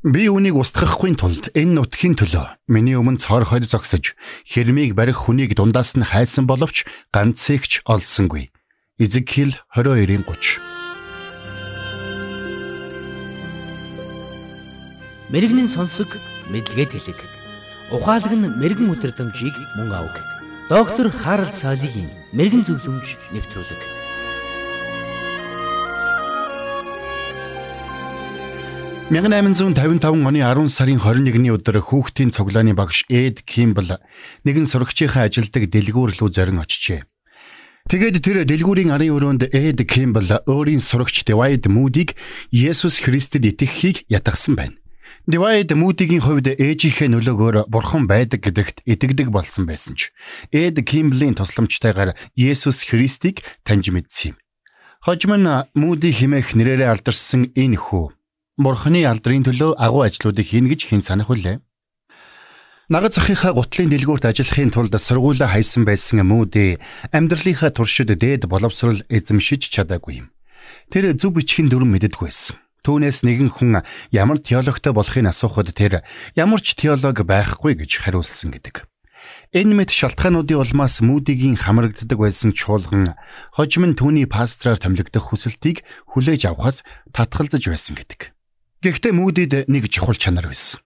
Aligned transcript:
Би 0.00 0.32
үүнийг 0.32 0.56
устгахгүй 0.56 1.12
тулд 1.12 1.52
энэ 1.52 1.76
нутгийн 1.76 2.16
төлөө 2.16 2.72
миний 2.72 2.96
өмнө 2.96 3.20
цоор 3.20 3.44
хойд 3.44 3.68
зогсож 3.68 4.16
хэрмийг 4.48 4.96
барих 4.96 5.28
хүнийг 5.28 5.52
дундаас 5.52 5.92
нь 5.92 6.08
хайсан 6.08 6.48
боловч 6.48 6.88
ганцыгч 7.12 7.84
олсонгүй. 7.84 8.48
Изекхил 8.96 9.52
22-ийн 9.76 10.24
30. 10.24 10.64
Мэргэний 15.28 15.68
сонсог 15.68 16.16
мэдлэгэд 16.48 16.96
хэлэг. 16.96 17.20
Ухаалаг 17.92 18.32
нь 18.32 18.56
мэрэгэн 18.56 18.88
өдрөмжийг 18.96 19.52
мөн 19.76 19.92
авг. 19.92 20.16
Доктор 20.72 21.12
Харалт 21.12 21.52
цаалогийн 21.52 22.08
мэрэгэн 22.32 22.64
зөвлөмж 22.64 23.36
нэвтрүүлэг. 23.36 24.09
1855 29.10 30.22
оны 30.22 30.38
10 30.38 30.70
сарын 30.70 31.00
21-ний 31.02 31.50
өдөр 31.50 31.82
хүүхдийн 31.82 32.30
цуглааны 32.30 32.78
багш 32.78 33.02
Эд 33.10 33.42
Кимбл 33.42 33.98
нэгэн 34.46 34.70
сурагчийнхаа 34.70 35.26
ажилдаг 35.26 35.66
дэлгүүр 35.66 36.14
рүү 36.14 36.30
зорин 36.30 36.62
очжээ. 36.62 37.02
Тэгээд 37.90 38.22
тэр 38.22 38.46
дэлгүүрийн 38.46 38.94
арын 38.94 39.10
өрөөнд 39.10 39.42
Эд 39.50 39.82
Кимбл 39.82 40.30
өөрийн 40.46 40.78
сурагч 40.78 41.26
Дэвайд 41.26 41.66
Мүүдийг 41.66 42.14
Есүс 42.54 43.02
Христэд 43.02 43.50
итгэхийг 43.50 44.06
ятгсан 44.06 44.54
байна. 44.54 44.78
Дэвайд 45.26 45.74
Мүүдигийн 45.74 46.22
хувьд 46.22 46.54
ээжийнхээ 46.54 47.10
нөлөөгөөр 47.10 47.66
бурхан 47.66 48.06
байдаг 48.06 48.46
гэдэгт 48.46 48.86
итгэдэг 48.86 49.34
болсон 49.34 49.66
байсан 49.66 49.98
ч 49.98 50.14
Эд 50.54 50.78
Кимблийн 50.86 51.34
тусламжтайгаар 51.34 52.14
Есүс 52.38 52.86
Христийг 52.86 53.42
таньж 53.66 53.90
мэдсэн 53.90 54.38
юм. 54.38 54.40
Хожим 55.02 55.34
нь 55.34 55.50
Мүүди 55.74 56.14
химээх 56.14 56.54
нэрээрээ 56.54 56.94
алдарсан 56.94 57.50
энэ 57.58 57.74
хүү 57.74 58.19
Бурхны 58.60 59.08
алдрын 59.08 59.40
төлөө 59.48 59.80
агуу 59.80 60.04
ажлуудыг 60.04 60.44
хийнэ 60.44 60.76
гэж 60.76 60.92
хэн 60.92 61.00
санах 61.00 61.32
вүлээ? 61.32 61.64
Нагад 62.92 63.16
захийнхаа 63.16 63.56
гутлын 63.56 63.88
дэлгүүрт 63.88 64.28
ажиллахын 64.28 64.68
тулд 64.68 64.92
сургуулаа 64.92 65.48
хайсан 65.48 65.88
байсан 65.88 66.20
мөдөө 66.28 66.76
амьдралынхаа 67.08 67.72
туршид 67.72 68.12
дээд 68.12 68.44
боловсрал 68.52 69.00
эзэмшиж 69.08 69.72
чадаагүй 69.72 70.20
юм. 70.20 70.26
Тэр 70.92 71.16
зөв 71.16 71.40
бичгийн 71.40 71.72
дүрм 71.72 71.88
мэддэггүй 71.88 72.28
байсан. 72.28 72.60
Түүнээс 72.84 73.24
нэгэн 73.24 73.48
хүн 73.48 73.80
ямар 74.12 74.44
теологтой 74.44 74.92
болохыг 74.92 75.32
асуухад 75.32 75.72
тэр 75.72 76.04
ямар 76.36 76.60
ч 76.60 76.76
теолог 76.76 77.16
байхгүй 77.24 77.80
гэж 77.80 78.04
хариулсан 78.04 78.52
гэдэг. 78.52 78.84
Энэ 79.56 79.72
мэт 79.72 79.88
шалтгаануудын 79.88 80.60
улмаас 80.60 81.00
Мүдигийн 81.00 81.56
хамрагддаг 81.56 82.18
байсан 82.18 82.52
чуулган 82.52 83.16
хожим 83.56 83.88
нь 83.88 83.96
түүний 83.96 84.28
пастраар 84.28 84.76
томилогдох 84.76 85.32
хүсэлтийг 85.32 85.80
хүлээж 86.12 86.48
авахаас 86.48 86.84
татгалзаж 87.12 87.64
байсан 87.68 87.96
гэдэг. 87.96 88.36
Гэхдээ 88.80 89.12
Мүүдид 89.12 89.52
нэг 89.68 89.92
чухал 89.92 90.16
чанар 90.16 90.48
байсан. 90.48 90.80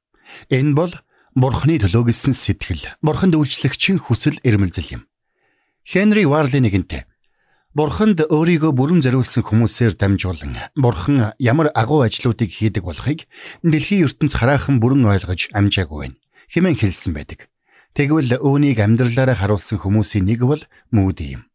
Энэ 0.51 0.75
бол 0.75 0.93
Бурхны 1.35 1.79
төлөө 1.79 2.11
гэсэн 2.11 2.35
сэтгэл, 2.35 2.99
Бурханд 3.03 3.35
үйлчлэгчийн 3.39 4.03
хүсэл 4.03 4.39
эрмэлзэл 4.43 4.99
юм. 4.99 5.03
Хенри 5.87 6.27
Варли 6.27 6.59
нэгэнтээ 6.63 7.07
Бурханд 7.75 8.23
өөрийгөө 8.31 8.71
бүрэн 8.71 9.03
зориулсан 9.03 9.43
хүмүүсээр 9.43 9.99
дамжуулан 9.99 10.55
Бурхан 10.79 11.35
ямар 11.43 11.75
агуу 11.75 12.07
ажлуудыг 12.07 12.47
хийдэг 12.47 12.87
болохыг 12.87 13.27
дэлхийн 13.67 14.07
ертөнц 14.07 14.39
хараахан 14.39 14.79
бүрэн 14.79 15.03
ойлгож 15.11 15.51
амжаагүй 15.51 15.99
байна. 16.15 16.19
Хэмээн 16.55 16.79
хэлсэн 16.79 17.13
байдаг. 17.19 17.51
Тэгвэл 17.99 18.39
үүнийг 18.39 18.79
амьдралаараа 18.79 19.35
харуулсан 19.35 19.83
хүмүүсийн 19.83 20.23
нэг 20.23 20.47
бол 20.47 20.63
Мүүди 20.95 21.35
юм. 21.35 21.51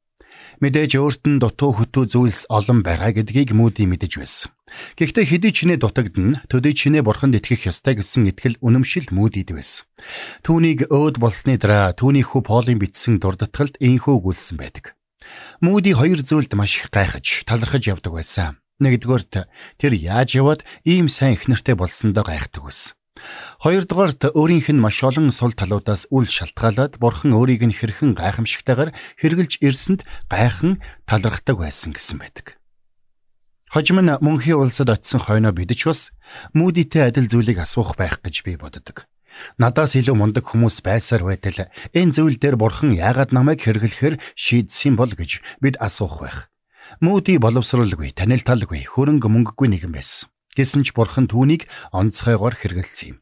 Мэдээж 0.59 0.99
өөрт 0.99 1.23
нь 1.23 1.39
дутуу 1.39 1.71
хөтөө 1.79 2.11
зүйлс 2.11 2.51
олон 2.51 2.83
байгаа 2.83 3.15
гэдгийг 3.15 3.55
Мүүди 3.55 3.87
мэдэж 3.87 4.19
байсан. 4.19 4.51
Гэхдээ 4.97 5.25
хэдий 5.25 5.53
ч 5.53 5.59
нэ 5.65 5.81
дутагдана 5.81 6.43
төдий 6.51 6.73
ч 6.75 6.89
нэ 6.93 7.03
бурханд 7.03 7.37
итгэх 7.37 7.69
ёстой 7.69 7.99
гэсэн 7.99 8.29
итгэл 8.31 8.59
үнэмшил 8.61 9.09
Мүүдид 9.11 9.53
байсан. 9.55 9.87
Түүнийг 10.45 10.89
өөд 10.89 11.17
болсны 11.19 11.57
дараа 11.57 11.93
түүний 11.93 12.25
хүү 12.25 12.41
Полын 12.45 12.79
бичсэн 12.79 13.19
дурдтгалд 13.19 13.81
ийхүү 13.81 14.13
өгүүлсэн 14.19 14.57
байдаг. 14.59 14.95
Мүүди 15.61 15.91
хоёр 15.93 16.19
зүйлд 16.23 16.53
маш 16.55 16.79
их 16.79 16.89
гайхаж, 16.89 17.43
талархаж 17.45 17.83
явдаг 17.85 18.13
байсан. 18.15 18.57
Нэгдүгээрт 18.79 19.51
тэр 19.75 19.93
яаж 19.93 20.39
яваад 20.39 20.61
ийм 20.87 21.11
сайн 21.11 21.35
ихнэртэй 21.35 21.75
болсондоо 21.75 22.23
гайхдаг 22.23 22.63
байсан. 22.63 22.95
Хоёрдугаарт 23.59 24.31
өөрийнх 24.31 24.71
нь 24.71 24.79
маш 24.79 25.03
олон 25.03 25.31
сул 25.35 25.51
талуудаас 25.51 26.07
үл 26.07 26.23
шалтгаалаад 26.23 26.95
бурхан 27.03 27.35
өөрийг 27.35 27.67
нь 27.67 27.75
хэрхэн 27.75 28.15
гайхамшигтайгаар 28.15 28.95
хэрглэж 29.19 29.59
ирсэнд 29.59 30.07
гайхан 30.31 30.79
талархдаг 31.03 31.59
байсан 31.59 31.91
гэсэн 31.91 32.23
байдаг. 32.23 32.58
Хожим 33.69 34.01
нь 34.01 34.09
мөнхийн 34.09 34.57
улсад 34.57 34.89
очисон 34.89 35.21
хойноо 35.21 35.53
бидч 35.53 35.85
бас 35.85 36.09
мүүдитэй 36.57 37.13
адил 37.13 37.29
зүйлийг 37.29 37.61
асуух 37.61 37.93
байх 37.93 38.17
гэж 38.25 38.41
би 38.41 38.57
боддог. 38.57 39.05
Надаас 39.61 39.93
илүү 39.93 40.17
мундаг 40.17 40.49
хүмүүс 40.49 40.81
байсаар 40.81 41.21
байтал 41.21 41.69
энэ 41.93 42.13
зүйл 42.17 42.41
дээр 42.41 42.57
бурхан 42.57 42.97
яагаад 42.97 43.29
намайг 43.29 43.61
хэрэглэхээр 43.61 44.17
шийдсэн 44.33 44.97
бол 44.97 45.13
гэж 45.13 45.45
бид 45.61 45.77
асуух 45.77 46.17
байх. 46.17 46.49
Мөди 46.97 47.37
боловсруулгүй, 47.37 48.17
танил 48.17 48.41
талгүй, 48.41 48.89
хөрөнгө 48.89 49.29
мөнгөгүй 49.29 49.69
нэгэн 49.69 49.93
байсан. 49.93 50.33
Гэсэн 50.57 50.81
ч 50.81 50.97
бурхан 50.97 51.29
түүнийг 51.29 51.69
онцгойгоор 51.93 52.57
хэрэгэлсэн 52.57 53.07
юм. 53.13 53.17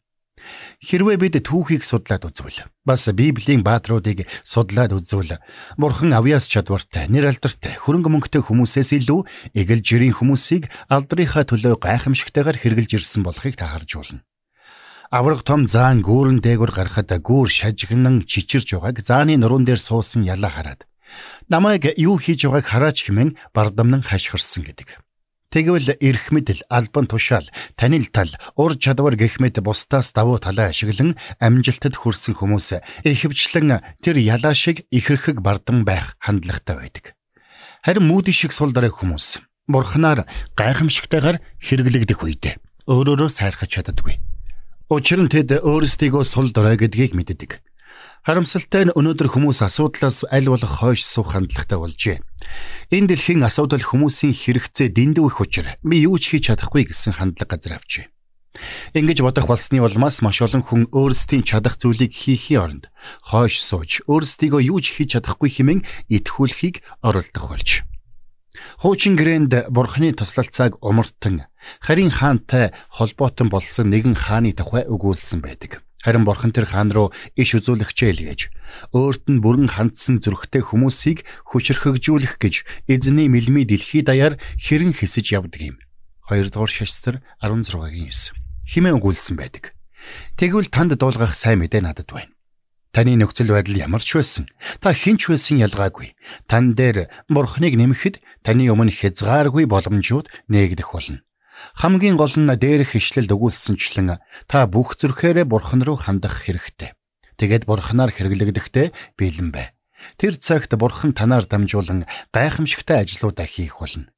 Хэрвээ 0.84 1.18
бид 1.18 1.36
түүхийг 1.42 1.84
судлаад 1.84 2.30
үзвэл 2.30 2.70
бас 2.86 3.10
Библийн 3.10 3.66
баатруудыг 3.66 4.30
судлаад 4.46 4.94
үзвэл 4.94 5.42
Бурхан 5.78 6.14
авьяас 6.14 6.48
чадвартай, 6.48 7.10
нэр 7.10 7.34
алдартай, 7.34 7.76
хөрөнгө 7.78 8.10
мөнгөтэй 8.14 8.42
хүмүүсээс 8.46 8.96
илүү 9.02 9.20
эгэл 9.58 9.82
жирийн 9.82 10.16
хүмүүсийг 10.18 10.70
алдрынхаа 10.88 11.44
төлөө 11.50 11.82
гайхамшигтайгаар 11.82 12.62
хэрэгжилж 12.62 13.02
ирсэн 13.02 13.22
болохыг 13.26 13.58
та 13.58 13.74
харж 13.74 13.92
болно. 13.98 14.22
Авраг 15.10 15.42
том 15.48 15.66
заан 15.72 16.04
гүүрэн 16.04 16.44
дээгүр 16.44 16.72
гарахад 16.76 17.10
гүүр 17.10 17.48
шажигнан 17.48 18.28
чичирж 18.28 18.76
байгааг 18.76 19.02
зааны 19.02 19.40
нуруунд 19.40 19.72
дээр 19.72 19.80
суусан 19.80 20.28
ялаа 20.28 20.52
хараад 20.52 20.84
намайг 21.48 21.96
юу 21.96 22.20
хийж 22.20 22.44
байгааг 22.46 22.68
хараач 22.68 23.08
хэмээн 23.08 23.38
бардамнан 23.56 24.04
хашгирсан 24.04 24.68
гэдэг. 24.68 25.00
Тэгвэл 25.58 25.98
эрх 25.98 26.30
мэдэл, 26.30 26.62
албан 26.70 27.10
тушаал, 27.10 27.50
танил 27.74 28.06
тал, 28.14 28.30
ур 28.62 28.78
чадвар 28.78 29.18
гэх 29.18 29.42
мэт 29.42 29.58
бусдаас 29.58 30.14
давуу 30.14 30.38
талаа 30.38 30.70
ашиглан 30.70 31.18
амжилтад 31.42 31.98
хүрсэн 31.98 32.38
хүмүүс 32.38 32.78
ихэвчлэн 33.02 33.82
тэр 33.98 34.22
ялаа 34.22 34.54
шиг 34.54 34.86
ихэрхэг 34.94 35.42
бардан 35.42 35.82
байх 35.82 36.14
хандлагатай 36.22 36.78
байдаг. 36.78 37.18
Харин 37.82 38.06
мууди 38.06 38.38
шиг 38.38 38.54
сул 38.54 38.70
дорой 38.70 38.94
хүмүүс 38.94 39.42
бурхнаар 39.66 40.30
гайхамшигтайгаар 40.54 41.42
хэрэглэгдэх 41.58 42.22
үед 42.22 42.62
өөрөөрөө 42.86 43.30
сайрхаж 43.34 43.82
чаддаггүй. 43.82 44.22
Учир 44.94 45.26
нь 45.26 45.34
тэд 45.34 45.58
өөрсдийгөө 45.58 46.22
сул 46.22 46.54
дорой 46.54 46.78
гэдгийг 46.78 47.18
мэддэг. 47.18 47.66
Харамсалтай 48.26 48.88
нь 48.88 48.96
өнөөдөр 48.96 49.30
хүмүүс 49.32 49.62
асуудлаас 49.64 50.28
аль 50.32 50.50
болох 50.52 50.82
хойш 50.82 51.06
суух 51.06 51.36
хандлагатай 51.36 51.80
болжээ. 51.80 52.18
Энэ 52.92 53.14
дэлхийн 53.14 53.44
асуудал 53.44 53.84
хүмүүсийн 53.84 54.36
хэрэгцээ 54.36 54.92
дэндүү 54.96 55.26
их 55.28 55.38
учир 55.40 55.66
би 55.84 56.04
юу 56.04 56.20
ч 56.20 56.36
хийж 56.36 56.52
чадахгүй 56.52 56.92
гэсэн 56.92 57.20
хандлага 57.20 57.56
газар 57.56 57.80
авчээ. 57.80 58.12
Ингэж 58.98 59.22
бодох 59.22 59.48
болсны 59.48 59.80
улмаас 59.80 60.22
маш 60.26 60.42
олон 60.42 60.64
хүн 60.66 60.90
өөрсдийн 60.90 61.46
чадах 61.46 61.78
зүйлийг 61.78 62.14
хийхийн 62.14 62.62
оронд 62.62 62.84
хойш 63.22 63.62
сууж 63.62 64.02
өөрсдийгөө 64.10 64.62
юу 64.72 64.80
ч 64.82 64.98
хийж 64.98 65.14
чадахгүй 65.16 65.50
хэмээн 65.54 65.86
итгүүлэхийг 66.10 66.82
оролдох 67.06 67.46
болж. 67.48 67.86
Хуучин 68.82 69.14
грэнд 69.14 69.70
бурхны 69.70 70.14
туслалцааг 70.18 70.82
умартан 70.82 71.46
харин 71.80 72.10
хаантай 72.10 72.74
холбоотон 72.90 73.50
болсон 73.54 73.94
нэгэн 73.94 74.18
хааны 74.18 74.58
тухай 74.58 74.84
өгүүлсэн 74.90 75.46
байдаг. 75.46 75.86
Харин 76.08 76.24
бурхан 76.24 76.56
тэр 76.56 76.72
хаан 76.72 76.96
руу 76.96 77.12
иш 77.36 77.52
үзүүлэгчээ 77.60 78.10
илгээж 78.16 78.42
өөрт 78.96 79.28
нь 79.28 79.44
бүрэн 79.44 79.68
хандсан 79.68 80.24
зүрхтэй 80.24 80.64
хүмүүсийг 80.64 81.28
хүчрхэгжүүлэх 81.52 82.40
гэж 82.40 82.64
эзний 82.88 83.28
мэлми 83.28 83.68
дэлхий 83.68 84.08
даяар 84.08 84.40
хэрэн 84.56 84.96
хэсэж 84.96 85.36
явдаг 85.36 85.60
юм. 85.60 85.76
2 86.32 86.48
дугаар 86.48 86.72
шашстар 86.72 87.20
16-гийн 87.44 88.08
9. 88.08 88.40
Химээ 88.72 88.96
өгүүлсэн 88.96 89.36
байдаг. 89.36 89.76
Тэгвэл 90.40 90.72
танд 90.72 90.96
дуулгах 90.96 91.36
сайн 91.36 91.60
мэдээ 91.60 91.84
надад 91.84 92.08
байна. 92.08 92.32
Таны 92.96 93.20
нөхцөл 93.20 93.52
байдал 93.52 93.76
ямар 93.76 94.00
ч 94.00 94.16
байсан 94.16 94.48
та 94.80 94.96
хинч 94.96 95.28
байсан 95.28 95.60
ялгаагүй. 95.60 96.16
Тан 96.48 96.72
дээр 96.72 97.12
бурхныг 97.28 97.76
нэмэхэд 97.76 98.24
таны 98.48 98.72
өмнө 98.72 98.96
хязгааргүй 98.96 99.68
боломжууд 99.68 100.32
нээгдэх 100.48 100.88
болно. 100.88 101.27
Хамгийн 101.78 102.18
гол 102.18 102.34
нь 102.34 102.50
дээрх 102.50 102.98
ишлэлд 102.98 103.32
өгүүлсэнчлэн 103.34 104.20
та 104.48 104.68
бүх 104.68 104.98
зүрхээрээ 105.00 105.46
бурхан 105.46 105.82
руу 105.86 105.98
хандах 105.98 106.46
хэрэгтэй. 106.46 106.94
Тэгээд 107.38 107.70
бурханаар 107.70 108.12
хэрэглэгдэхдээ 108.14 108.88
бэлэн 109.18 109.50
бай. 109.54 109.78
Тэр 110.18 110.38
цагт 110.38 110.74
бурхан 110.74 111.14
танаар 111.14 111.46
дамжуулан 111.46 112.06
гайхамшигтай 112.34 113.06
ажлуудаа 113.06 113.46
хийх 113.46 113.78
болно. 113.82 114.10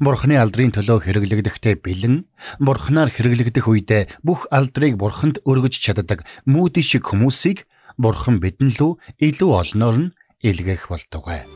Бурхны 0.00 0.36
алдрын 0.36 0.74
төлөө 0.74 1.08
хэрэглэгдэхдээ 1.08 1.74
бэлэн, 1.80 2.26
бурхнаар 2.60 3.08
хэрэглэгдэх 3.14 3.64
үедээ 3.64 4.02
бүх 4.26 4.50
алдрыг 4.50 4.98
бурханд 4.98 5.40
өргөж 5.46 5.78
чаддаг 5.78 6.26
мүүдий 6.44 6.82
шиг 6.82 7.06
хүмүүсийг 7.06 7.64
бурхан 7.96 8.42
бидэн 8.42 8.74
лүү 8.76 8.98
илүү 9.22 9.50
олноор 9.56 9.96
нь 9.96 10.14
илгээх 10.42 10.90
болтугай. 10.90 11.55